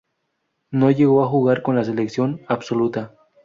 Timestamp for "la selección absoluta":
1.75-3.13